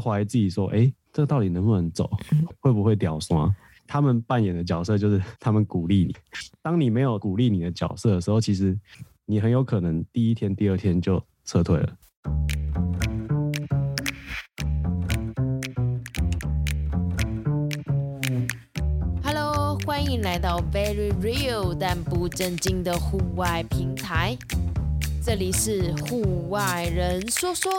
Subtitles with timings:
[0.00, 2.10] 怀疑自己说，哎、欸，这到底能不能走？
[2.60, 3.54] 会不会掉刷？
[3.86, 6.16] 他们扮演的角色就是 他们鼓励你。
[6.62, 8.78] 当你没有鼓励你的角色的时候，其实
[9.26, 11.96] 你很有可能第一天、第二天就撤退了。
[19.24, 24.36] Hello，欢迎来到 Very Real 但不正经的户外平台。
[25.22, 27.72] 这里是户外人说说。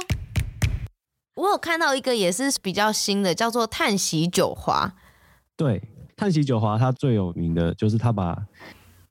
[1.35, 4.93] 我有看到一个也是比较新的，叫做叹息九华。
[5.55, 5.81] 对。
[6.13, 8.45] 叹息九华，它最有名的就是它把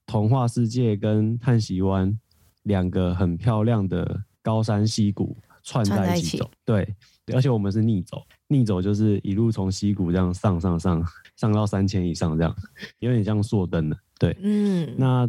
[0.06, 2.16] 童话世界跟叹息湾
[2.62, 6.48] 两个很漂亮的高山溪谷串在一起走。
[6.64, 6.95] 对，
[7.34, 12.55] 而且我们是逆走，逆走就是一路从溪谷这样上上上上到三千以上，这样
[13.00, 13.97] 有点像坐登的。
[14.16, 15.28] 对，嗯，那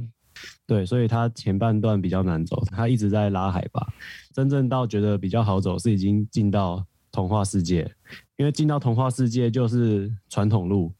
[0.65, 3.85] 对，所以它前半段比较难走，它一直在拉海拔。
[4.33, 7.89] 真正到觉得比较好走，是已经进到童话世界，
[8.37, 10.93] 因为进到童话世界就是传统路。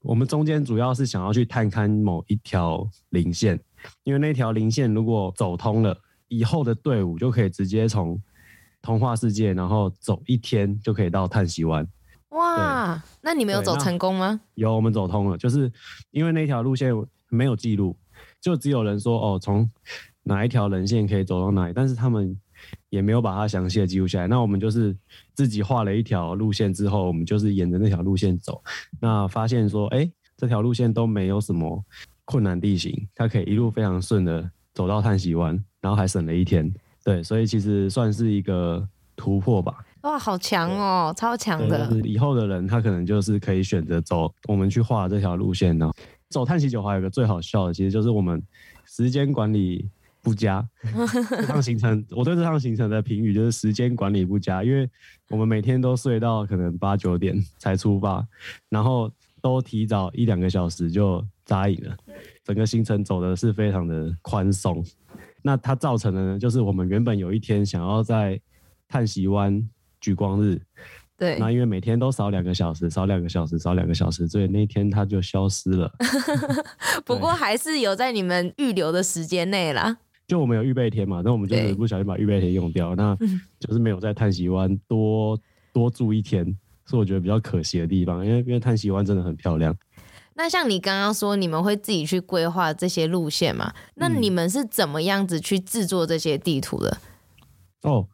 [0.00, 3.60] 我们中间主要是想要去探勘某一条零线，
[4.04, 8.20] 因为那条零线如果走通了，以后的队伍就可以直接从
[8.80, 11.84] 童话世界，然后走一天就可以到叹息湾。
[12.30, 14.40] 哇，那你们有走成功吗？
[14.54, 15.72] 有，我们走通了，就是
[16.12, 16.92] 因为那条路线
[17.28, 17.96] 没有记录，
[18.40, 19.70] 就只有人说哦，从
[20.22, 22.38] 哪一条人线可以走到哪里，但是他们。
[22.88, 24.26] 也没有把它详细的记录下来。
[24.26, 24.96] 那我们就是
[25.34, 28.60] 自己画了一条路线之后，我们就是沿着那条路线走。
[28.98, 31.84] 那发现说，哎，这条路线都没有什么
[32.24, 36.72] 困难地形，它可以一路非常顺的走到叹息湾，然后还省了一天。
[37.04, 39.84] 对，所以其实算是一个突破吧。
[40.00, 41.86] 哇，好强哦，超强的。
[41.86, 45.92] 就是以后的人，他可能就是可以选择走我们去画这条路线呢。
[46.28, 48.42] 走叹息九华有个最好笑的，其实就是我们
[48.84, 49.88] 时间管理。
[50.22, 50.68] 不佳，
[51.30, 54.90] 这趟行程，我对这趟行程的评语就是时间管理不佳，因为
[55.30, 58.26] 我们每天都睡到可能八九点才出发，
[58.68, 59.08] 然后
[59.40, 61.96] 都提早一两个小时就扎营了，
[62.42, 64.84] 整个行程走的是非常的宽松。
[65.42, 68.40] 那它造成的呢，就是我们原本有一天想要在
[68.88, 69.64] 叹息湾
[70.00, 70.60] 举光日，
[71.18, 75.90] 对，那因为每天都少两个小时，少两个小时，少两个小时，所以那一天它就消失了。
[77.06, 79.96] 不过还是有在你们预留的时间内啦。
[80.26, 83.16] 就我们有预备天嘛，那我们就是不小心把预备天用掉，那
[83.60, 85.38] 就是没有在叹息湾多
[85.72, 86.44] 多住一天，
[86.84, 89.74] 是我觉得比较可惜的地方，因为因为叹息湾真的很漂亮。
[90.34, 93.72] 那像你刚刚说，你们会自己去规划这些路线嘛？
[93.94, 96.98] 那你们是怎么样子去制作这些地图的？
[97.84, 98.08] 嗯、哦，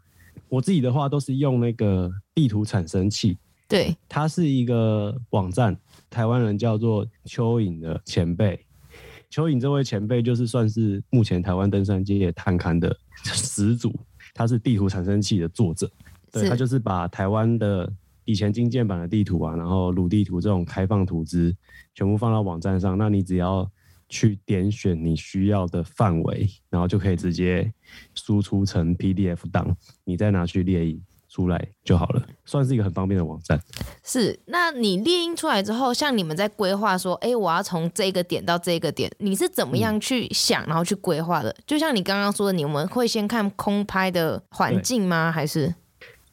[0.53, 5.75] 我自己的话都是用那个地图产生器，对，它是一个网站，
[6.11, 8.63] 台湾人叫做蚯蚓的前辈。
[9.31, 13.99] 蚯蚓这位前辈就是算是目前台湾登山界探勘的始祖，
[14.35, 15.91] 他是地图产生器的作者，
[16.31, 17.91] 对，他就是把台湾的
[18.27, 21.57] 以前金建版的地图啊，然后鲁地图这种开放图资
[21.95, 23.67] 全部放到网站上，那你只要
[24.13, 27.73] 去点选你需要的范围，然后就可以直接
[28.15, 29.75] 输出成 PDF 档，
[30.05, 31.03] 你再拿去列印。
[31.35, 33.59] 出来就好了，算是一个很方便的网站。
[34.05, 41.49] 是，那你列印出来之后，像你们在规划说，哎、欸，我要从这个点到这个点，你是怎么样去想，然后去规划的？
[41.49, 45.33] 嗯、就像你刚刚说的，你们会先看空拍的环境吗？
[45.33, 45.75] 还是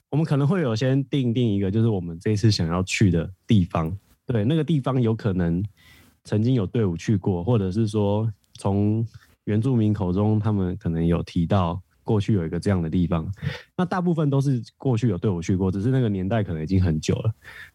[0.10, 3.98] 我们可能会有先定定一个，就是我们这一次想要去的地方。
[4.26, 5.64] 对，那个地方有可能
[6.30, 9.04] 曾经有队伍去过，或者是说从
[9.46, 11.82] 原住民口中，他们可能有提到。
[12.02, 13.32] 过去有一个这样的地方，
[13.78, 17.32] 那大部分都是过去有队伍去过，只是那个年代可能已经很久了，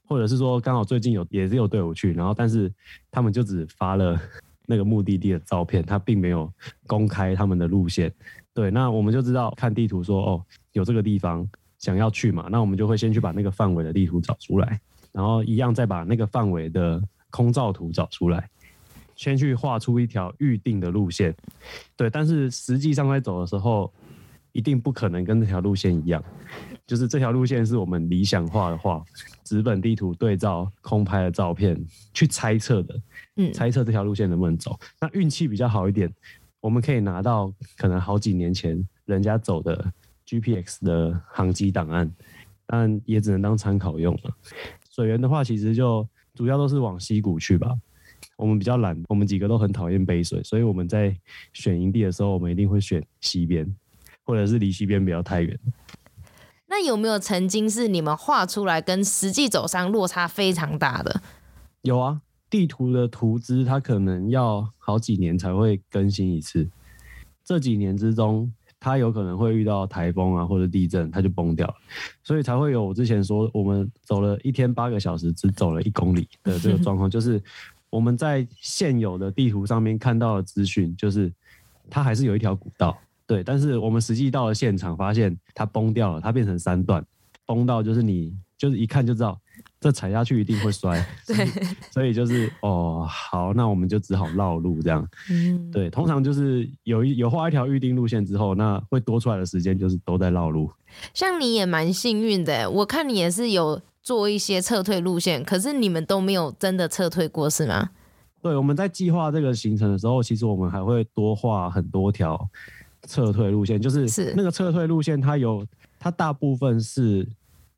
[0.09, 2.69] 或者是说刚好最近有也是有队伍去，然后但是
[3.13, 4.21] 他们就只发了
[4.67, 6.53] 那个目的地的照片，他并没有
[6.85, 8.13] 公开他们的路线。
[8.53, 11.49] 对，那我们就知道看地图说哦，有这个地方
[11.79, 14.81] 想要去嘛，那我们就会先去把那个范围的地图找出来，
[15.13, 17.01] 然后一样再把那个范围的
[17.35, 18.49] 空照图找出来，
[19.17, 21.35] 先去画出一条预定的路线。
[21.97, 23.93] 对，但是实际上在走的时候。
[24.57, 26.23] 一定不可能跟这条路线一样，
[26.87, 29.03] 就是这条路线是我们理想化的画，
[29.43, 31.77] 纸本地图对照空拍的照片
[32.13, 32.95] 去猜测的，
[33.35, 34.79] 嗯，猜测这条路线能不能走。
[35.01, 36.09] 那运气比较好一点，
[36.61, 39.93] 我们可以拿到可能好几年前人家走的
[40.25, 42.09] GPX 的航机档案，
[42.65, 44.31] 但也只能当参考用了。
[44.89, 47.75] 水源的话，其实就主要都是往溪谷去吧。
[48.37, 51.17] 我们比较懒，我们几个都很讨厌背水，所以我们在
[51.53, 53.75] 选营地的时候，我们一定会选西边。
[54.27, 55.61] 或者是离西边不要太远。
[56.67, 61.21] 那有没有曾经是你们画出来跟实际走上落差非常大的？
[61.83, 66.67] 有啊，地图的图资它可能要好几年才会更新一次。
[67.45, 68.51] 这几年之中，
[68.85, 71.75] 它有可能会遇到台风啊或者地震，它就崩掉了，
[72.23, 77.43] 所以才会有我之前说我们走了一天八个小时，只走了一公里的这个状况， 就是
[77.89, 81.33] 我们在现有的地图上面看到的资讯，就是
[81.89, 82.95] 它还是有一条古道，
[83.27, 87.03] 对，但是我们实际到了现场，发现它崩掉了，它变成三段，
[87.47, 89.41] 崩到就是你就是一看就知道。
[89.85, 91.47] 这踩下去一定会摔， 对，
[91.91, 95.07] 所以就是哦，好，那我们就只好绕路这样。
[95.31, 100.73] 嗯，对，通常就是有一有画一条预定路线之后，那会多出来的时间就是都在绕路。
[101.13, 107.91] 像你也蛮幸运的，我看你也是有做一些撤退路线，可是你们都没有真的撤退过，是吗？
[108.41, 112.49] 对，我们在计划这个行程的时候，其实我们还会多画很多条
[113.07, 115.67] 撤退路线，就是是那个撤退路线，它有
[115.99, 117.29] 它大部分是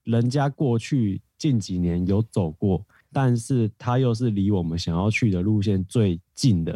[0.06, 1.20] 人家过去。
[1.38, 2.82] 近几年有走过，
[3.12, 6.72] 但是它又是离我们想要去的路线最近的，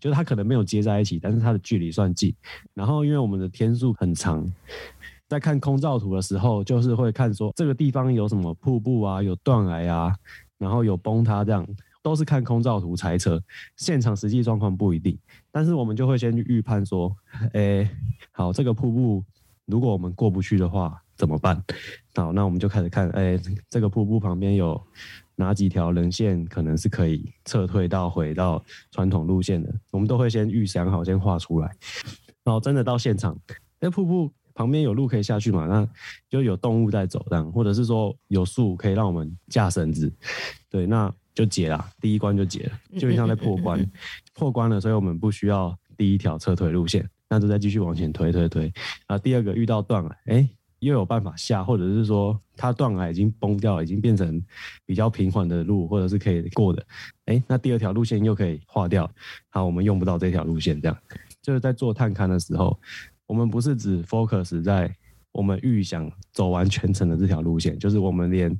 [0.00, 2.34] 就是它可能没有接在一起，但是它的距离算近。
[2.74, 4.44] 然后因为我们的天数很长，
[5.28, 10.16] 在看空照图的时候，就是会看说这个地方有什么瀑布啊，有断崖啊，
[10.58, 11.64] 然后有崩塌这样，
[12.02, 13.40] 都是看空照图猜测，
[13.76, 15.16] 现场实际状况不一定。
[15.52, 17.16] 但是我们就会先去预判说，
[17.52, 17.88] 哎，
[18.32, 19.24] 好，这个瀑布
[19.66, 21.00] 如果我们过不去的话。
[21.16, 21.62] 怎么办？
[22.14, 23.38] 好，那我们就开始看，哎，
[23.70, 24.80] 这个瀑布旁边有
[25.36, 29.72] 哪几条人线可能是可以撤退到回到传统路线的？
[29.90, 31.70] 我们都会先预想好，先画出来。
[32.44, 33.38] 然后真的到现场，
[33.80, 35.66] 那瀑布旁边有路可以下去嘛？
[35.66, 35.88] 那
[36.28, 40.12] 就有动物在走，这样，或者是说有树可以让我们架绳子，
[40.68, 43.90] 对，那就解了，第一关就解了，就像在破关，
[44.34, 48.72] 破关了，所以我们不需要第一条撤退路线，那就再继续往前推推推。
[49.06, 50.48] 啊，第二个遇到断了，哎。
[50.82, 54.42] 又有办法下，或者是说它断崖已经崩掉，已经变成
[54.84, 56.84] 比较平缓的路，或者是可以过的。
[57.26, 59.08] 哎，那第二条路线又可以划掉，
[59.48, 60.98] 好，我们用不到这条路线，这样
[61.40, 62.76] 就是在做探勘的时候，
[63.26, 64.92] 我们不是只 focus 在
[65.30, 68.54] 我们预想走完全程的这条路线，就是我们连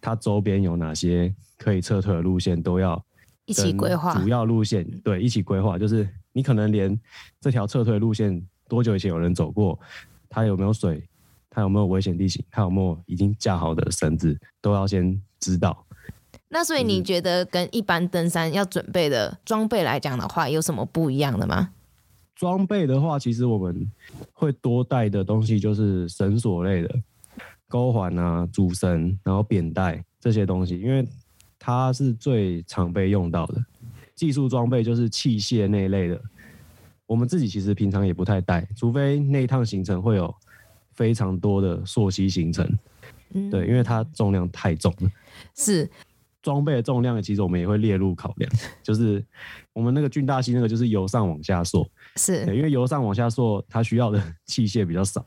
[0.00, 3.04] 它周边有哪些可以撤退的路线都要
[3.46, 6.96] 一起规划，主要路线对一起规划，就是你可能连
[7.40, 9.76] 这条撤退路线多久以前有人走过，
[10.28, 11.02] 它有没有水。
[11.54, 12.44] 它有没有危险地形？
[12.50, 14.36] 它有没有已经架好的绳子？
[14.60, 15.86] 都要先知道。
[16.48, 21.70] 那所以你觉得跟一般登山要准备的装备来讲的话，有什么不一样的吗？
[22.34, 23.88] 装备的话，其实我们
[24.32, 26.92] 会多带的东西就是绳索类的，
[27.68, 31.06] 钩环啊、主绳，然后扁带这些东西，因为
[31.58, 33.64] 它是最常被用到的。
[34.16, 36.20] 技术装备就是器械那一类的，
[37.06, 40.34] 我们自己其实平常也不太带，除非那一趟行程会有。
[40.94, 42.68] 非常多的溯溪行程，
[43.32, 45.10] 嗯，对，因为它重量太重了。
[45.54, 45.88] 是
[46.42, 48.50] 装备的重量，其实我们也会列入考量。
[48.82, 49.24] 就是
[49.72, 51.86] 我们那个郡大溪那个，就是由上往下溯，
[52.16, 55.24] 是，因为由上往下溯，它需要的 器械比较少。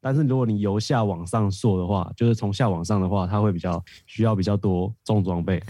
[0.00, 5.62] 但是如果你由下往上溯的话，就是从下往上的话，它会比较需要比较多重装备。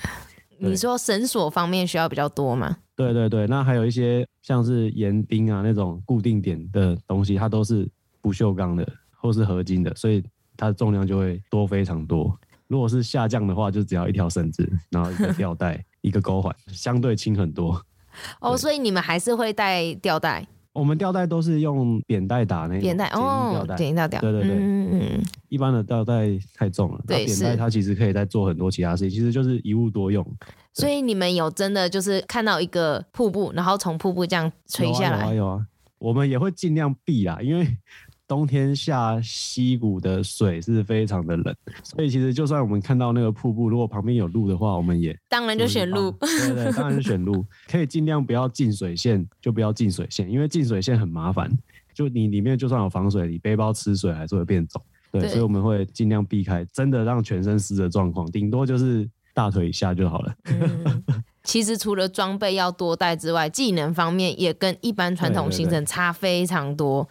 [0.58, 2.76] 你说绳索方面需要比较多吗？
[2.94, 7.88] 对对对，那还有一些像是岩钉啊那种固定点的东西，它都是
[8.20, 8.86] 不锈钢的。
[9.26, 10.22] 都是合金的，所以
[10.56, 12.38] 它的重量就会多非常多。
[12.68, 17.80] 如果是下降的话，就只要一条绳子，然后一个吊带，一个钩环，相对轻很多。
[18.40, 20.46] 哦，所以你们还是会带吊带？
[20.72, 24.30] 我们吊带都是用扁带打那种扁带哦，扁带吊带。
[24.30, 25.24] 对对对，嗯嗯。
[25.48, 30.24] 一般的吊带太重了，对，扁带它其实可以再做很多其他事情，其实就是一物多用。
[30.72, 35.18] 所以你们有真的就是看到一个瀑布，然后从瀑布这样垂下来？
[35.18, 35.66] 有啊，有啊，有啊，
[35.98, 37.76] 我们也会尽量避啦，因为。
[38.28, 41.54] 冬天下溪谷的水是非常的冷，
[41.84, 46.10] 所以其实就算我们看到那个瀑布，如果旁边有路的话，我们也当然就选路。
[46.10, 51.50] 对对，当然是选路，可以尽量不要进水线，就不要进水线，因为进水线很麻烦。
[51.94, 54.82] 就你里面就算有防水，你背包吃水还是会变肿。
[55.12, 60.34] 对，对，所以我们会尽量避开真的让全身湿的状况，顶多就是大腿以下就好了。
[60.46, 61.04] 嗯，
[61.44, 67.08] 其实除了装备要多带之外，技能方面也跟一般传统行程差非常多。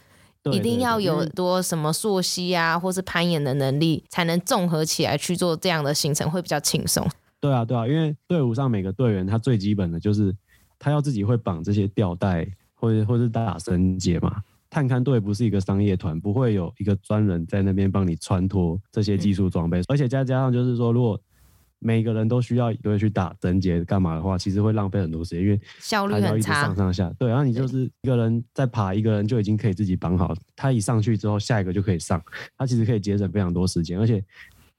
[0.51, 7.07] 一定要有多什么溯溪啊，或是攀岩的能力，才能综合起来去做这样的行程，会比较轻松。
[7.39, 10.35] 对啊，对啊，因为队伍上每个队员他最基本的就是
[10.77, 14.41] 他要自己会绑这些吊带，或者或是打绳结嘛。
[14.69, 21.17] 探勘队不是一个商业团，不会有一个专人在那边帮你穿脱这些技术装备，嗯，而且再加上就是说，如果
[21.85, 26.63] 每个人都需要一个人去打绳结干嘛的话，其实会浪费很多时间，因为效率很差。
[26.63, 30.33] 上上下，对，然后你就是一个人在爬，一个人就已经可以自己绑好。
[30.55, 32.19] 他一上去之后，下一个就可以上，
[32.57, 34.23] 他其实可以节省非常多时间，而且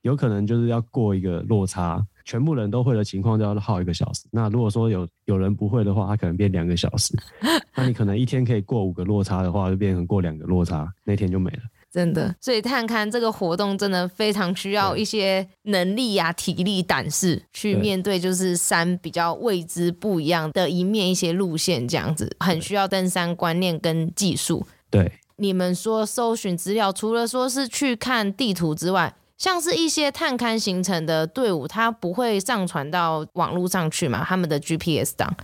[0.02, 4.25] 有可能就是要过一个落差，全部人都会的情况，就要耗一个小时。
[4.32, 7.16] 那如果说有有人不会的话，他可能变两个小时。
[7.76, 11.60] 那你可能一天可以过五个落差的话，就变成过两个落差，那天就没了。
[11.93, 24.66] 真的，所以探勘这个活动真的非常需要一些能力呀、啊、体力、胆识去面对，就是山比较未知不一样的一面，一些路线这样子，很需要登山观念跟技术。
[24.90, 34.23] 对，你们说搜寻资料，除了说是去看地图之外，像是一些探勘行程的队伍，他不会上传到网络上去嘛？
[34.23, 35.35] 他们的 GPS 档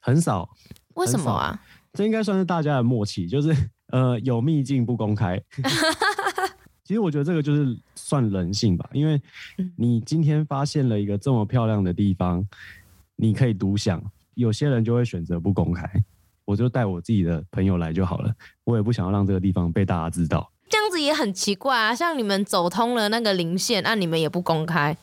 [0.00, 0.48] 很少，
[0.94, 1.60] 为什么啊？
[1.92, 3.54] 这应该算是大家的默契，就是。
[3.90, 5.40] 呃，有秘境不公开。
[6.84, 9.20] 其实我觉得这个就是算人性吧，因为
[9.76, 12.42] 你今天发现了一个这么漂亮的地方，
[13.14, 14.02] 你可以独享。
[14.34, 15.86] 有些人就会选择不公开，
[16.46, 18.32] 我就带我自己的朋友来就好了。
[18.64, 20.50] 我也不想要让这个地方被大家知道。
[20.70, 24.96] 这样子也很奇怪啊，像你们走通了那个零线，那、啊、你们也不公开。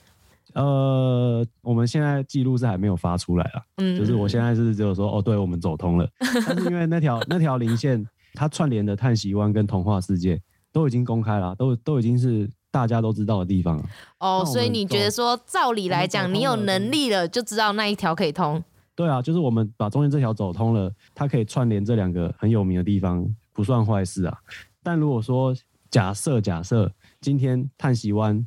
[0.53, 3.61] 呃，我们现在记录是还没有发出来啊。
[3.77, 6.09] 嗯，就是我现在是只有说，哦，对，我们走通了。
[6.47, 8.03] 但是因为那条那条零线。
[8.35, 10.39] 它串联的叹息湾跟童话世界
[10.71, 13.85] 都已经公开了，都都已经是大家都知道的地方了。
[14.19, 18.63] 哦，所以你觉得说，照理来讲，你有能力了就知道那一条可以通。
[18.93, 24.37] 对啊，就是我们把中间这条走通了，它可以串联这两个很有名的地方，不算坏事啊。
[24.83, 25.55] 但如果说
[25.89, 28.45] 假设假设今天叹息湾。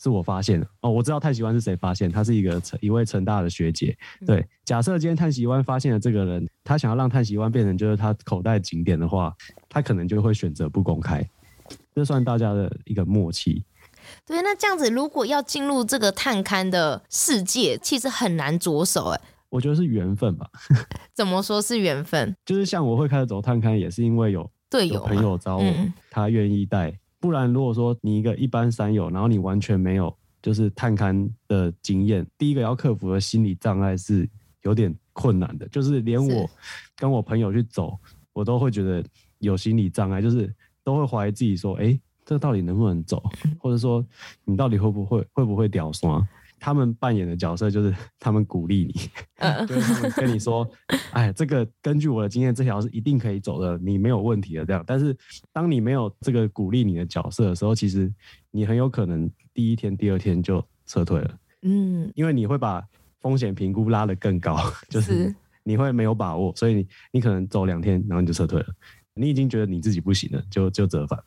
[0.00, 3.96] 是我发现的哦，我知道叹息湾是谁发现，他是一个一位成大的学姐。
[4.24, 9.34] 对，假设今天叹息湾发现了这个人，他想要让叹息湾变成就是他口袋景点的话，
[9.68, 11.28] 他可能就会选择不公开。
[11.94, 13.64] 这算大家的一个默契。
[14.24, 19.20] 对，那这样子如果要进入这个探勘的世界，其实很难着手哎。
[19.50, 20.46] 我觉得是缘分吧。
[21.12, 22.36] 怎么说是缘分？
[22.46, 26.96] 就是像我会开始走探勘，也是因为有队友朋友找我，嗯、他愿意带。
[27.20, 34.28] 不然，如果说你一个一般山友，然后你完全没有就是探勘的经验，第一个要克服的心理障碍是
[34.62, 35.66] 有点困难的。
[35.68, 36.48] 就是连我
[36.96, 37.98] 跟我朋友去走，
[38.32, 39.04] 我都会觉得
[39.38, 40.52] 有心理障碍，就是
[40.84, 43.22] 都会怀疑自己说，哎、欸，这到底能不能走？
[43.58, 44.04] 或者说
[44.44, 46.24] 你到底会不会会不会屌刷？
[46.60, 48.92] 他们扮演的角色就是 他们鼓励你，
[49.66, 50.68] 就是他们跟你说
[51.12, 54.82] ：“哎，这个根据我的经验，这条是一定可以走的，你没有问题的。”这样。
[54.86, 55.16] 但是
[55.52, 58.12] 当你没有这个鼓励你的角色的时候，其实
[58.50, 61.38] 你很有可能第一天、第二天就撤退了。
[61.62, 62.82] 嗯，因为你会把
[63.20, 64.56] 风险评估拉得更高，
[64.88, 68.66] 就是你会没有把握，所以你你可能走两天，然后你就撤退了。
[69.14, 71.18] 你已经觉得你自己不行了，就就折返。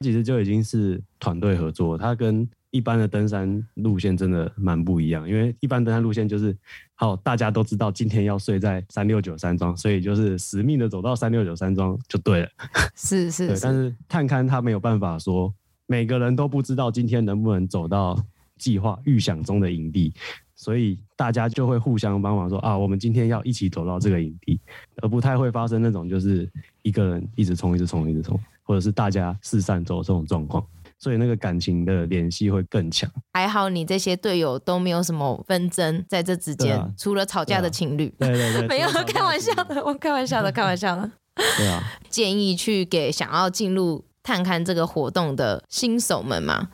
[0.00, 2.48] 其实就已经是团队合作，他跟。
[2.76, 6.54] 一般的登山路线真的蛮不一样，因为一般登山路线就是，
[6.94, 12.48] 好，大家都知道今天要睡在三六九山庄，所以就是死命的走到三六九山庄就对了。
[12.94, 15.50] 是是，是对，但是探勘他没有办法说
[15.86, 18.22] 每个人都不知道今天能不能走到
[18.58, 20.12] 计划预想中的营地，
[20.54, 24.60] 所以大家就会互相帮忙说啊，我们今天要一起走到这个营地，
[24.96, 26.46] 而不太会发生那种就是
[26.82, 30.62] 一个人一直冲一直冲一直冲，或者是大家四散走这种状况。
[30.98, 33.10] 所以那个感情的联系会更强。
[33.34, 38.08] 还好你这些队友都没有什么纷争在这之间，啊、除了吵架的 情侣。
[38.18, 41.10] 对对对，没有开玩笑的，我开玩笑的， 开玩笑的。
[41.58, 46.70] 对啊，建议去给想要进入探勘这个活动的新手们嘛？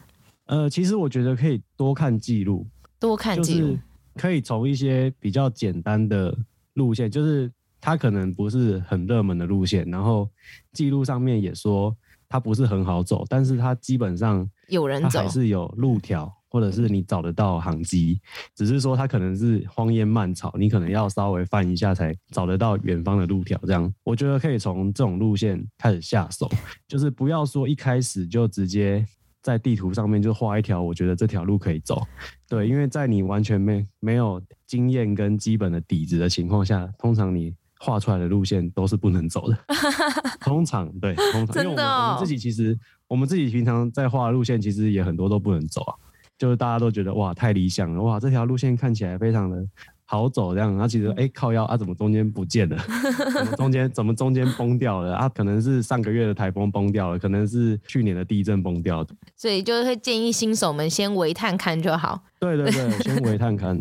[0.46, 2.66] 呃，其实我觉得可以多看记录，
[3.00, 3.76] 多看记录，
[4.14, 6.36] 可以从一些比较简单的
[6.74, 7.50] 路线，就是
[7.80, 10.28] 它可能不是很热门的路线，然后
[10.72, 11.96] 记录上面也说。
[12.32, 18.18] 它不是很好走，但是它基本上有人走，还是有路条，或者是你找得到航机，
[18.56, 23.60] 只是说它可能是荒烟蔓草，你可能要稍微翻一下才找得到远方的路条。
[23.66, 26.50] 这样，我觉得可以从这种路线开始下手，
[26.88, 29.04] 就是不要说一开始就直接
[29.42, 32.00] 在地图上面就画一条，我觉得这条路可以走。
[32.48, 37.54] 对，因为在你完全没没有经验跟基本的底子的情况下，通常你。
[37.84, 39.58] 画出来的路线都是不能走的，
[40.40, 45.94] 通常对，通常因为我们，我们自己其实我们自己平常在画的路线，其实也很多都不能走啊，
[46.38, 49.66] 就是大家都觉得哇太理想了，哇这条路线看起来非常的
[50.04, 52.76] 好走这样，然后其实哎、欸、靠腰啊怎么中间不见了，
[53.34, 55.28] 怎么中间怎么中间崩掉了啊？
[55.30, 62.22] 可能是上个月的台风崩掉了，可能是去年的地震崩掉的，所以就会建议新手们先围探看就好。
[62.38, 63.76] 对对对，先围探看，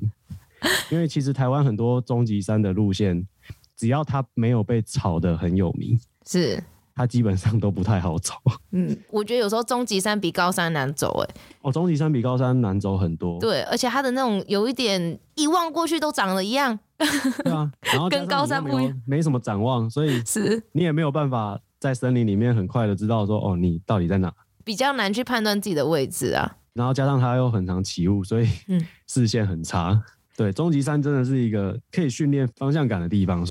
[0.89, 3.27] 因为其实台湾很多终极山的路线。
[3.81, 8.35] 只要它没有被炒得很有名，是它基本上都不太好走。
[8.73, 13.39] 嗯，我觉得有时候终级山比高山难走，哎，哦，终级山比高山难走很多。
[13.39, 16.77] 对，而且它的那种有一点一望过去都长得一样。
[16.99, 24.31] 对啊，然后 跟高山不一样，没什么展望，所以是你也没有办法在森林里面很快的知道说，哦，你到底在哪？
[24.63, 26.57] 比较难去判断自己的位置啊。
[26.73, 28.47] 然后加上它又很常起雾，所以
[29.07, 29.89] 视线很差。
[29.89, 30.03] 嗯、
[30.37, 33.43] 对，终极山真的是一个可以训练方向感的地方。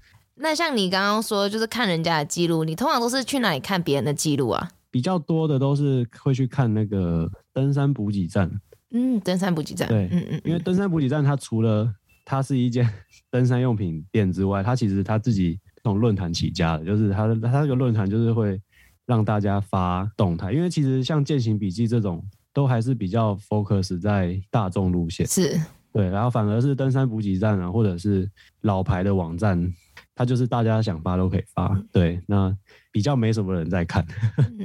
[0.42, 4.70] 那像你刚刚说，就是看人家的记录，你通常都是去哪里看别人的记录啊？
[4.90, 8.50] 比较多的都是会去看那个登山补给站。
[8.92, 9.87] 嗯，登山补给站。
[9.88, 11.92] 对，嗯嗯，因为登山补给站它除了
[12.25, 12.88] 它是一间
[13.30, 18.61] 登山用品店之外，它其实它自己从论坛起家的，就是它它这个论坛就是会
[19.06, 25.61] 让大家发动态，因为其实像践行笔记这种都还是比较 focus 在大众路线，是
[25.92, 28.28] 对，然后反而是登山补给站啊，或者是
[28.62, 29.73] 老牌的网站。
[30.20, 32.54] 它就是大家想发都可以发，对，那
[32.92, 34.06] 比较没什么人在看，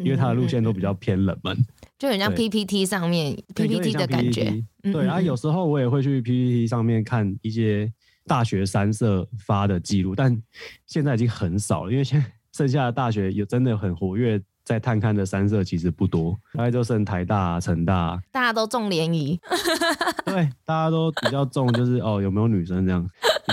[0.03, 1.57] 因为它的路线都比较偏冷门，
[1.97, 4.61] 就很像 PPT 上面 PPT 的感觉。
[4.83, 7.89] 对，然后有时候我也会去 PPT 上面看一些
[8.25, 10.37] 大学三社发的记录，但
[10.87, 14.37] 现在已经很少了，因为现在剩下的大学有真的很活跃。
[14.65, 19.39] 在探勘的山社其实不多，大概就剩台大、啊、成大、啊，大家都重联谊，
[20.25, 23.07] 对，大家都比较重，就是哦有没有女生这样，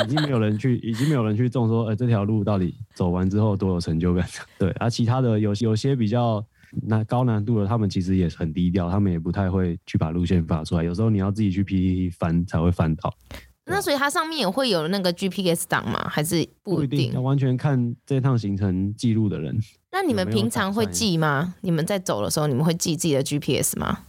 [0.04, 4.26] 已经没有人去， 已经没有人去重说，哎、欸、这条路到底走完之后多有成就感，
[4.58, 6.42] 对，而、啊、其他的有有些比较
[6.86, 13.12] 难高难度的，他们其实也很低调，他们也不太会去把路线发出来，有时候你要自己去 PPT 翻才会翻到。
[13.64, 16.08] 那所以它上面也会有那个 GPS 档吗？
[16.08, 17.12] 还是不一定？
[17.12, 19.56] 要完全看这趟行程记录的人。
[19.92, 21.54] 那你们平常会记吗？
[21.60, 24.00] 你们在走的时候，你们会记自己的 GPS 吗？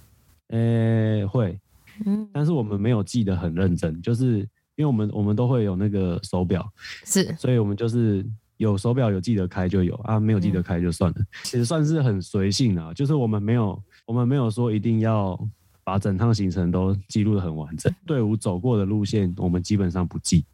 [0.48, 1.60] 呃、欸，会。
[2.06, 4.40] 嗯，但是我们没有记得很认真，就是
[4.76, 6.68] 因为我们我们都会有那个手表，
[7.06, 8.26] 是，所以我们就是
[8.58, 11.18] 有手表有记得开就有啊，没有记得开就算了。
[11.20, 15.40] 嗯、其实算是很随性啊，就是我们没有我们没有说一定要。
[15.84, 20.46] 把整趟行程都记录的很完整，队伍走过的路线我们基本上不记。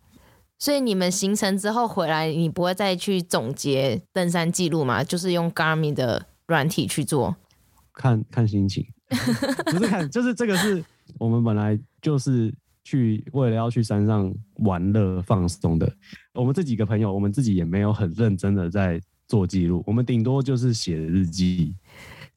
[0.57, 5.03] 所以你们行程之后回来，你不会再去总结登山记录吗？
[5.03, 7.35] 就是用 Garmin 的软体去做？
[7.93, 8.85] 看看心情，
[9.65, 10.83] 不是看，就是这个是
[11.17, 15.89] 我们本来就是去为了要去山上玩乐放松的。
[16.33, 21.73] 我们这几个朋友，我们自己也没有很认真的在做记录，我们顶多就是写日记。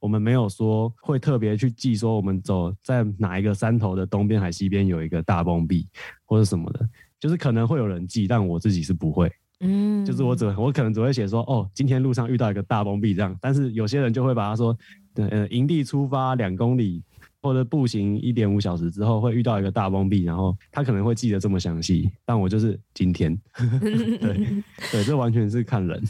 [0.03, 5.87] 我们没有说会特别去记，说我们走在哪一个山头的东边还西边有一个大崩壁
[6.25, 6.81] 或者什么的，
[7.21, 9.31] 就是可能会有人记，但我自己是不会。
[9.61, 13.39] 嗯，就是我只我可能只会写说，哦，今天路上遇到一个大崩壁这样。
[13.41, 14.77] 但是有些人就会把它说，
[15.15, 17.01] 呃，营地出发两公里
[17.41, 23.41] 或者步行一点五小时之后会遇到一个大崩壁，然后他可能会记得这么详细，但我就是今天。
[24.21, 26.03] 对 对，这完全是看人。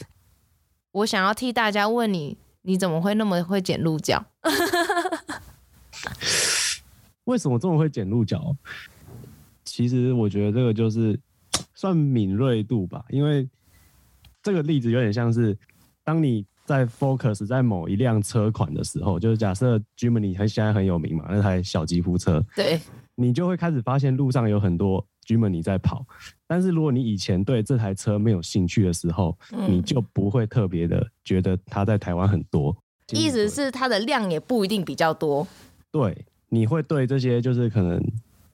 [0.92, 2.38] 我想要替大家问你。
[2.62, 4.24] 你怎么会那么会捡鹿角？
[7.24, 8.56] 为什么这么会捡鹿角？
[9.64, 11.18] 其实我觉得这个就是
[11.74, 13.48] 算敏锐度吧，因为
[14.42, 15.56] 这个例子有点像是
[16.04, 22.80] 当你在 focus 在某一辆车款的时候，就是假设 Jimny 它现在很有名嘛，那台小吉普车，对，
[23.14, 25.04] 你就会开始发现路上有很多。
[25.24, 26.04] Jimny 在跑，
[26.48, 32.76] 但是如果你以前对这台车没有兴趣的时候，嗯、你就不会特别的觉得它在台湾很多。
[33.12, 35.46] 意思是它的量也不一定比较多。
[35.92, 38.02] 对，你会对这些就是可能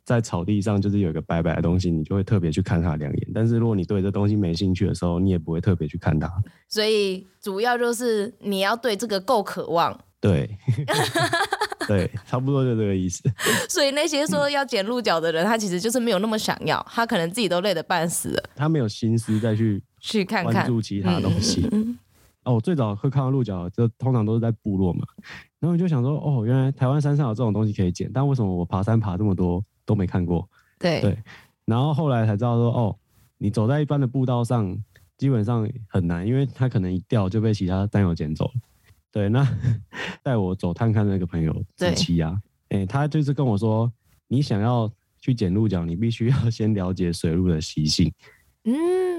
[0.08, 3.28] 在草地上就是有一个白白的东西，你就会特别去看它两眼。
[3.34, 6.32] 但是如果你对这东西没兴趣的时候，你也不会特别去看它。
[6.66, 10.00] 所以主要就是你要对这个够渴望。
[10.18, 10.48] 对。
[11.86, 13.22] 对，差不多就这个意思。
[13.68, 21.66] 所以那些说要捡鹿角的人，他其实就是没有那么想要，他可能自己都累得半死了，他没有心思再去去看看关注其他东西。
[22.44, 25.06] 哦，我最早会看到鹿角，就通常都是在部落嘛。
[25.60, 30.46] 然后我就想说，哦，原来台湾山上有这种东西可以捡，但为什么我爬山爬这么多都没看过？
[30.78, 31.18] 对对。
[31.64, 32.98] 然后后来才知道说，哦，
[33.38, 34.76] 你走在一般的步道上，
[35.16, 38.52] 基本上很难，因为它可能一掉就被其他山友捡走了。
[39.10, 39.42] 对，那
[40.22, 43.90] 带我走探看的那个朋友子琪啊，哎、欸，他就是跟我说，
[44.26, 48.12] 你想要去捡鹿角，你必须要先了解水路的习性。
[48.64, 48.74] 嗯，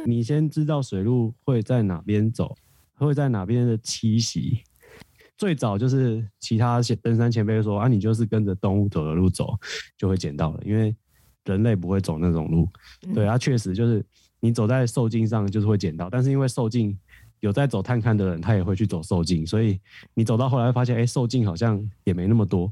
[0.05, 2.55] 你先知道水路会在哪边走，
[2.93, 4.63] 会在哪边的栖息。
[5.39, 9.57] 最早就是其他登山前辈说啊，你就是跟着动物走的路走，
[9.97, 10.95] 就会捡到了，因为
[11.45, 12.67] 人类不会走那种路。
[13.15, 14.05] 对，啊确实就是
[14.39, 16.95] 你走在受径上就是会捡到，但是因为受径。
[17.41, 19.79] 有在走探勘的人，他也会去走受径，所以
[20.13, 22.69] 你走到后来发现，哎、欸，兽径好像也没那么多，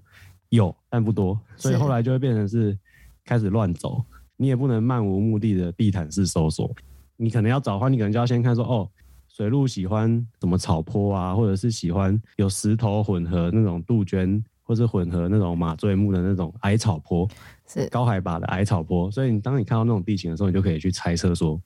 [0.49, 2.77] 有但不多，所以后来就会变成是
[3.23, 4.03] 开始乱走。
[4.36, 6.69] 你也不能漫无目的的地毯式搜索，
[7.15, 8.91] 你可能要找的话，你可能就要先看说，哦，
[9.38, 17.30] 水路喜欢什么草坡啊，或者是喜欢有石头混合那种杜鹃，或是混合那种马醉木的那种矮草坡，
[17.67, 19.12] 是高海拔的矮草坡。
[19.12, 21.62] 所以你当你看到那种地形的时候，你就可以去猜测说，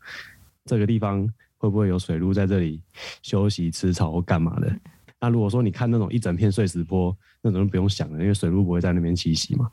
[0.65, 1.27] 这个地方。
[1.57, 2.81] 会不会有水鹿在这里
[3.21, 4.75] 休息、吃草或干嘛的？
[5.19, 9.69] 那如果说你看那种一整片碎石坡，那种就不用想了，因为水鹿不会在那边栖息嘛。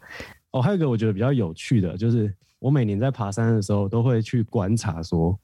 [0.51, 5.35] 哦，还有一个我觉得比较有趣的，就是我每年在爬山的时候都会去观察说，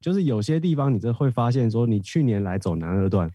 [0.00, 3.30] 就是有些地方你这会发现说，你去年来走南二段，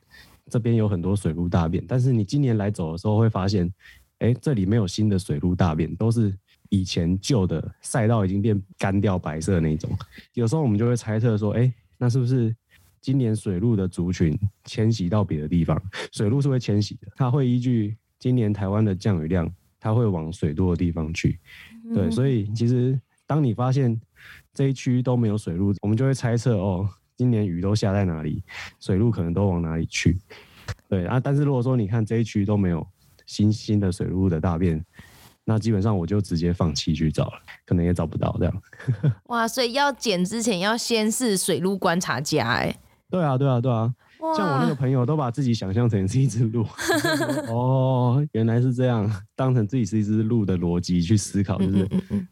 [0.49, 3.71] 这边有很多水路大便，但是你今年来走的时候会发现，
[4.19, 6.35] 哎，这里没有新的水路大便，都是
[6.69, 9.89] 以前旧的赛道已经变干掉白色那种。
[10.33, 12.55] 有时候我们就会猜测说，哎，那是不是
[12.99, 15.79] 今年水路的族群迁徙到别的地方？
[16.11, 19.47] 水路是会迁徙的，它会依据今年台湾的降雨量，
[19.79, 21.39] 它会往水多的地方去。
[21.93, 23.99] 对，所以其实当你发现
[24.55, 26.89] 这一区都没有水路，我们就会猜测哦。
[27.17, 28.43] 今年雨都下在哪里，
[28.79, 30.19] 水路可能都往哪里去？
[30.89, 32.85] 对啊，但是如果说你看这一区都没有
[33.25, 34.83] 新新的水路的大便，
[35.45, 37.33] 那基本上我就直接放弃去找了，
[37.65, 38.61] 可能也找不到这样。
[39.27, 42.75] 哇，所以要捡之前要先是水路观察家哎。
[43.09, 43.93] 对啊，对啊，对啊。
[44.35, 46.65] 像我那个朋友都把自己想象成是一只鹿。
[47.47, 51.87] 哦，原来是这样，当成自己是一只鹿的逻辑去思考，就是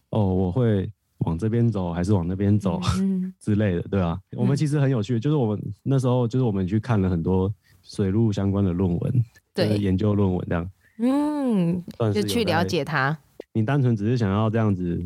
[0.10, 0.92] 哦，我会。
[1.26, 2.80] 往这边走还是往那边走
[3.40, 4.20] 之类的，对吧？
[4.36, 11.84] 我们其实很有趣，就是我们那时候就是我们去看了很多水路相关的论文，对，研究论文这样，嗯，
[12.14, 13.18] 就去了解它。
[13.56, 15.00] 你单纯只是想要这样子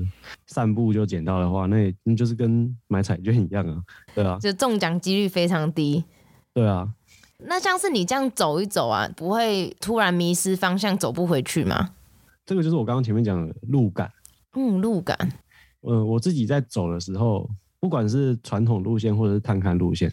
[0.45, 3.83] 散步就捡到的话，那那就是跟买彩券一样啊，
[4.15, 6.03] 对啊，就中奖几率非常低。
[6.53, 6.87] 对啊，
[7.39, 11.89] 那像是你这样走一走啊，不会突然迷失方向走不回去吗？
[12.45, 14.09] 这个就是我刚刚前面讲的路感，
[14.55, 15.17] 嗯，路感。
[15.87, 20.11] 呃，我自己在走的时候，不管是传统路线或者是探勘路线，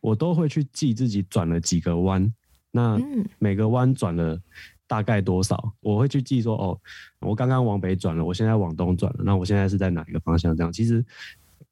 [0.00, 2.32] 我都会去记自己转了几个弯，
[2.70, 2.98] 那
[3.38, 4.40] 每个弯转了
[4.86, 6.80] 大概多少，我会去记说，哦，
[7.20, 10.56] 我刚刚往北转了，我现在往东转了，那我现在是在哪一个方向？
[10.56, 11.04] 这样，其实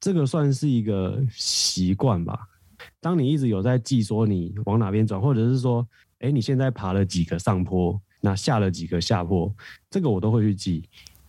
[0.01, 2.39] 这个算是一个习惯吧。
[3.01, 5.87] 当你一直有在记说你往哪边转，或者是说，
[6.21, 9.53] 哎，你现在爬了几个上坡，那下了几个下坡，
[9.91, 10.89] 这个我都会去记。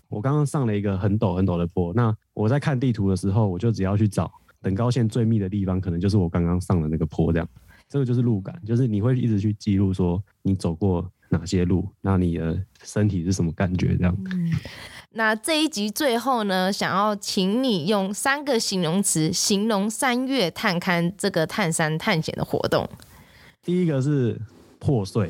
[0.09, 7.47] 我刚刚上了一个很陡很陡的坡，那我在看地图的时候，我就只要去找等高线最密的地方，可能就是我刚刚上的那个坡，这样，
[7.87, 14.17] 这个就是路感，就是你会一直去记录说你走过哪些路，那你的身体是什么感觉，这样。
[14.31, 14.51] 嗯，
[15.11, 22.89] 那这一集最后呢，想要请你用三个形容词形容三月探勘这个探山探险的活动。
[23.61, 24.41] 第一个是
[24.79, 25.29] 破碎，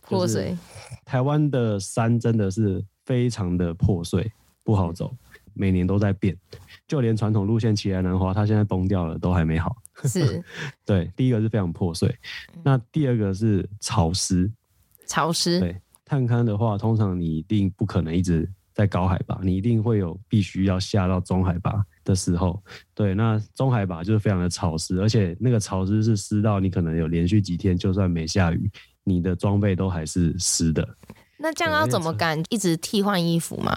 [0.00, 0.56] 破碎。
[1.04, 2.82] 台湾的山真的是。
[3.04, 4.30] 非常的破碎，
[4.62, 5.14] 不好走，
[5.52, 6.36] 每年都在变，
[6.86, 9.76] 就连传统路线奇来南华，它现在崩掉了，都还没好。
[10.04, 10.42] 是，
[10.84, 12.14] 对，第一个是非常破碎，
[12.62, 14.50] 那第二个是潮湿，
[15.06, 15.60] 潮湿。
[15.60, 22.60] 对，探勘的话，通常你一定不可能一直在高海拔，你一定会有必须要下到中海拔的时候。
[22.92, 28.68] 对，那中海拔就是非常的潮湿，而且那个潮湿是湿到你可能有连续几天，就算没下雨，
[29.04, 30.86] 你的装备都还是湿的。
[31.38, 33.76] 那这样要怎么敢一直替换衣服吗？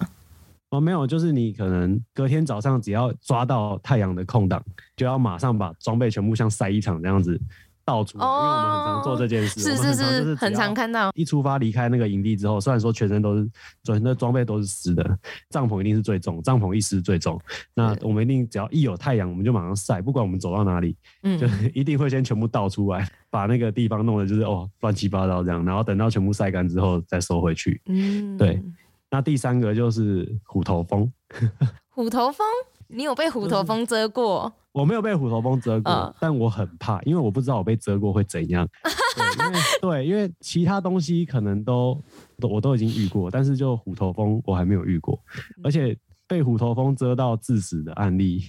[0.70, 4.62] 哦，没有，就是你可能隔天早上只要抓到太阳的空档，
[4.98, 7.40] 就要马上把装备全部像晒衣场这样子
[7.88, 9.62] 倒出因为我们很常做这件事。
[9.62, 11.10] 是是是，很常看到。
[11.16, 13.50] 一出发离开那个营地之后，虽然说全身都是
[13.82, 15.18] 全身装备都是湿的，
[15.50, 17.40] 帐篷一定是最重，帐篷一湿最重。
[17.74, 23.10] 那我们一定只要一有太阳，我们就马上晒，不管我们走到哪里，嗯，就 一定会先全部倒出来。
[23.30, 27.82] 把那个地方弄得就是哦乱七八糟这样，然后等到全部晒干之后再收回去。
[27.86, 28.62] 嗯，对。
[29.10, 31.10] 那第三个就是虎头蜂。
[31.90, 32.46] 虎头蜂，
[32.88, 34.44] 你有被虎头蜂蛰过？
[34.44, 38.68] 就是、我没有被虎头蜂蛰过、呃，但我很怕，因为我不知道我被蛰过会怎样。
[39.16, 42.02] 对，因为对，因为其他东西可能都
[42.40, 45.20] 都我都已经遇过，但是就虎头蜂我还没有遇过，
[45.64, 45.98] 而且
[46.28, 48.44] 被虎头蜂蛰到致死的案例。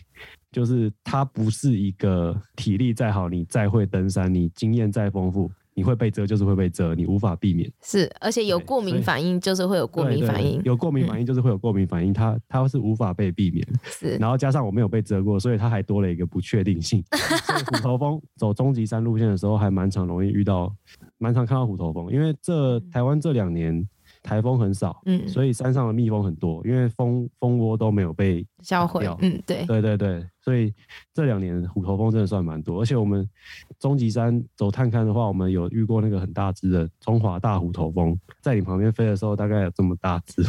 [0.51, 7.71] 就是它不是一个体力再好，你再会登山，你经验再丰富，你会被蛰就是会被蛰，你无法避免。
[7.83, 13.65] 是，而且有过敏反应就是会有过敏反应，有过敏反应就是会有过敏反应，它它是无法被避免。
[13.85, 17.01] 是，然后加上我没有被蛰过，所以它还多了一个不确定性。
[17.47, 20.75] 所以虎头蜂走终极山路线的时候，还蛮常容易遇到，
[21.19, 23.89] 蛮常看到虎头蜂，因为这台湾这两年。
[24.23, 30.73] 台风很少，嗯，所以山上的蜜蜂很多，因为蜂蜂窝都没有被销毁，嗯，对，对对对，所以
[31.15, 33.29] 这两年虎头蜂真的算蛮多，而且我们
[33.79, 40.43] 终极山走探勘的话，我们有遇过那个很大只的中华大虎头蜂，在你旁边飞的时候，大概有这么大只，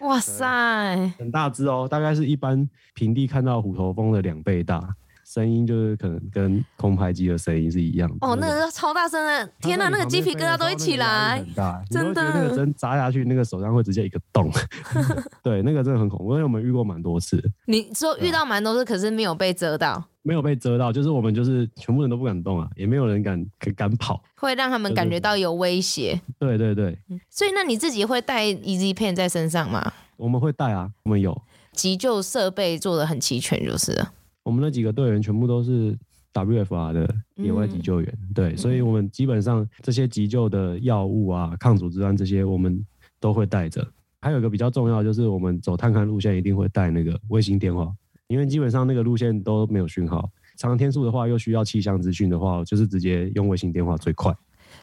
[0.00, 4.94] 哇塞，很大只哦，大概是一般平地看到虎头蜂的两倍大。
[5.34, 14.48] 声音就是可能跟空拍机的声音是一样的哦，那个超大声的，天哪，那个鸡皮疙瘩都会起来，很大，真的，那个针扎下去，那个手上会直接一个洞，
[15.42, 17.42] 对，那个真的很恐怖，因为我们遇过蛮多次。
[17.66, 20.04] 你说遇到蛮多次，可是没有被蛰到？
[20.22, 23.44] 没有被遮到，就是我们就是全部人都不敢动啊，也没有人敢
[23.76, 26.18] 敢跑，会让他们感觉到有威胁。
[26.38, 26.96] 对对对，
[27.28, 29.92] 所以那你自己会带 EZ-Pen 在身上吗？
[30.16, 31.42] 我们会带啊，我们有
[31.72, 34.12] 急救设备做的很齐全，就是了。
[34.44, 35.98] 我们那几个队员全部都是
[36.32, 42.84] WFR 的野外急救员，嗯、对，所以我们基本上这些急救的药物啊、抗组织胺这些，我们
[43.18, 43.86] 都会带着。
[44.20, 47.92] 还有一个比较重要，就是我们走探勘路线一定会带那个卫星电话，
[48.26, 50.30] 因为基本上那个路线都没有讯号。
[50.56, 54.34] 长天数的话，又需要气象资讯的话，就是直接用卫星电话最快。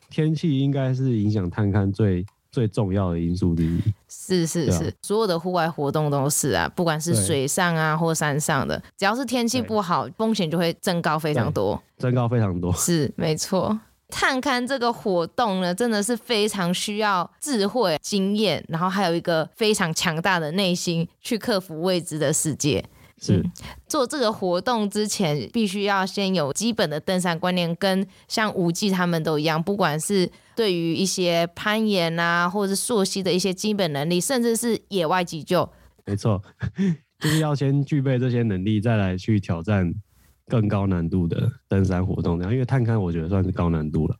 [0.09, 2.25] 天气应该是影响探勘最。
[2.51, 13.79] 最重要的因素之一，是是是，啊、所有的户外活动都是啊，不管是水上啊或山上的，只要是天气不好，风险就会增高非常多，增高非常多，是没错。
[14.09, 22.83] 探勘这个活动呢，真的是非常需要智慧、经验，然后还有一个非常强大的内心去克服未知的世界。
[23.21, 23.51] 是、嗯、
[23.87, 35.69] 做这个活动之前，必须要先有基本的登山观念，跟像吴记他们都一样，不管是对于一些攀岩啊，或者是溯溪的一些基本能力，甚至是野外急救。
[36.05, 36.41] 没错，
[37.19, 39.93] 就是要先具备这些能力，再来去挑战
[40.47, 42.39] 更高难度的登山活动。
[42.39, 44.15] 然后，因为探勘，我觉得算是高难度了。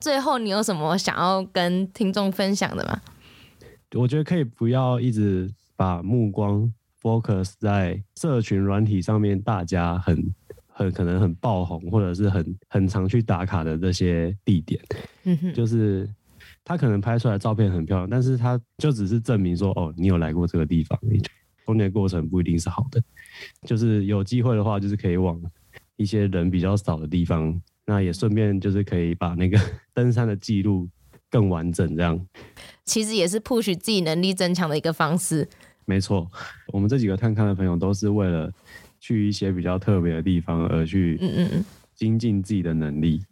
[0.00, 3.00] 最后，你有什么想要跟听众分享的吗？
[3.96, 6.72] 我觉得可以不要一直把目光。
[7.00, 10.34] focus 在社群软体上面，大家很
[10.78, 14.80] 很可能很爆红，或者是很很常去打卡的这些地点，
[15.24, 16.08] 嗯哼，就是
[16.64, 20.96] 他可能拍出来的照片很漂亮，但是他就只是证明说，哦，你有来过这个地方，
[21.66, 23.02] 中间过程不一定是好的。
[23.66, 25.40] 就是有机会的话，就是可以往
[25.96, 29.58] 一些人比较少的地方，那也顺便就是可以把那个
[29.92, 30.88] 登山的记录
[31.28, 32.24] 更完整，这样。
[32.84, 35.48] 其实也是 push 自己能力增强的一个方式。
[35.86, 36.30] 没错，
[36.72, 38.52] 我们这几个探勘的朋友都是为了
[39.00, 43.22] 去一些比较特别的地方而去，嗯嗯嗯，精进自己的能力。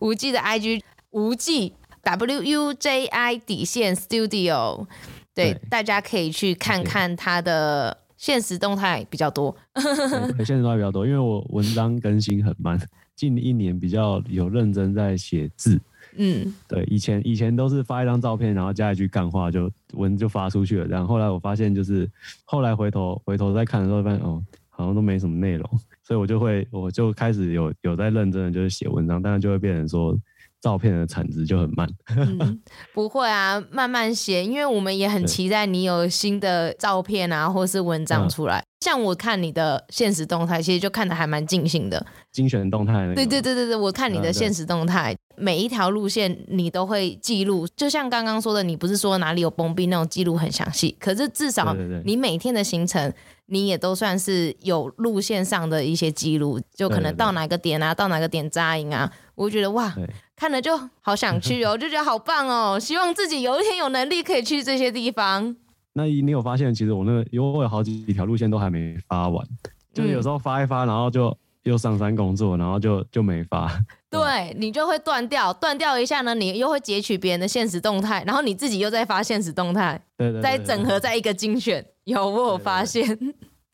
[0.00, 4.86] 无忌的 IG 无忌 W U J I 底线 Studio，
[5.34, 9.54] 对，对大家可以去看看他的现实动态比较多。
[9.74, 12.78] 对，限时动态比较多，因为我文章更新很慢，
[13.16, 15.80] 近一年比较有认真在写字。
[16.16, 20.86] 嗯，对，以前以前都是发一张照片，然后加一句干话，就文就发出去了。
[20.86, 22.08] 然后，后来我发现，就是
[22.44, 24.40] 后来回头回头再看的时候，发现哦，
[24.76, 25.70] 好像都没什么内容，
[26.02, 30.16] 所以我就会我就开始有有在认真的就是写文章，但是就会变成说。
[30.60, 32.58] 照片的产值就很慢， 嗯，
[32.94, 38.64] 不会啊，慢慢写，因为我们也很期待你有新的照片啊，或是文章出来。
[38.80, 42.06] 像我看你的现实动态，其实就看的还蛮尽兴的。
[42.32, 53.12] 精选动态，对对对对对，我看你的现实动态，每一条路线你都会记录，就像刚刚说的，你不是说哪里有崩壁那种记录很详细，可是至少你每天的行程。
[53.46, 59.94] 你也都算是有路线上的一些记录，就可能到哪个点啊，对对对，到哪个点扎营啊，我觉得哇，
[60.34, 65.54] 看了就好想去哦， 就觉得好棒哦，希望自己有一天有能力可以去这些地方。
[65.92, 69.46] 那你有发现，其实我那个有我有好几条路线都还没发完，
[69.92, 73.70] 就是有时候发一发，然后就又上山工作，然后就就没发。
[74.08, 81.84] 对，你就会断掉，断掉一下呢，你又会截取别人的现实动态，然后你自己又在发现实动态，对，对对，再整合在一个精选。
[82.04, 83.18] 有，我有发现，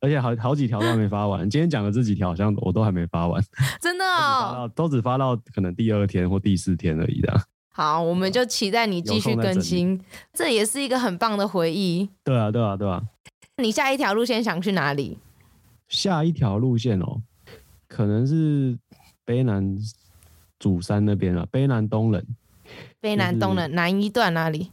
[0.00, 1.48] 而且好好几条都还没发完。
[1.50, 3.42] 今天讲的这几条好像我都还没发完，
[3.81, 7.42] 真的哦，都只发到可能第二天或第四天而已的。
[7.72, 10.00] 好，我们就期待你继续更新，
[10.33, 12.09] 这也是一个很棒的回忆。
[12.24, 13.03] 对啊，对啊，对啊。
[13.59, 15.18] 你下一条路线想去哪里？
[15.88, 17.20] 下一条路线哦，
[17.90, 18.79] 可能是
[19.26, 19.76] 卑南
[20.59, 22.24] 主山那边了，卑南东冷。
[23.03, 24.70] 卑南东冷，南一段那里？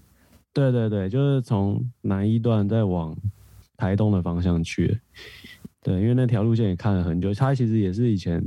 [0.53, 3.13] 对对对，就是从南一段再往。
[3.79, 4.99] 台东的方向去，
[5.83, 8.43] 对，因为那条路线也看了很久，它其实也是以前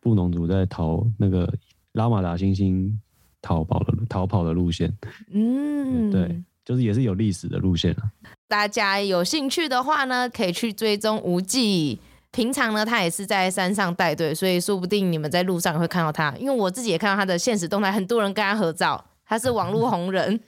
[0.00, 1.50] 布农族在逃那个
[1.92, 3.00] 拉玛达星星
[3.40, 4.94] 逃跑的逃跑的路线，
[5.32, 8.12] 嗯，对，就是也是有历史的路线啊。
[8.46, 11.98] 大家有兴趣的话呢，可以去追踪吴记。
[12.32, 16.34] 平常呢，他也是在山上带队，所以说不定你们在路上会看到他。
[16.38, 20.38] 因为我自己也看到他的现实动态，很多人跟他合照，他是网络红人。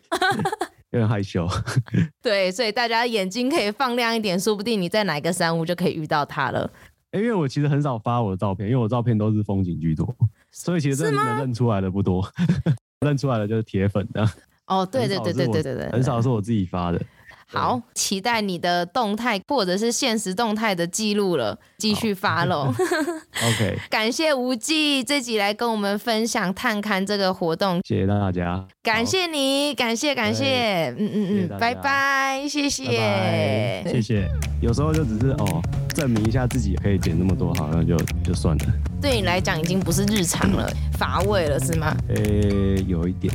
[0.91, 1.49] 有点害羞，
[2.23, 6.71] 对，所以大家眼睛可以放亮一点，说不定你在哪个山屋就可以遇到他了。
[7.13, 10.15] 欸，因为我其实很少发我的照片，因为我照片都是风景居多，
[10.53, 12.23] 所以其实真的能认出来的不多，
[13.01, 14.29] 认出来的就是铁粉的。
[14.67, 17.01] 哦，对对对对对对对，很少是我自己发的。
[17.53, 22.69] 好，期待你的动态或者是现实动态的记录了，继续 follow。
[23.45, 33.91] OK，感谢无忌这集来跟我们分享探勘这个活动，谢谢大家，感谢你，感谢感谢，嗯嗯嗯，拜拜，谢谢，拜拜。
[33.93, 34.29] 谢谢。
[34.61, 35.61] 有时候就只是哦，
[35.93, 38.65] 证明一下自己可以减那么多，好像就就算了。
[39.01, 41.93] 对你来讲已经不是日常了，乏味了是吗？
[42.09, 43.35] 呃、欸，有一点。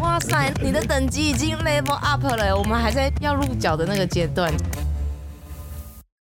[0.00, 4.52] 哇塞，你的等级已经 level up 了，我们还在要入角的那个阶段。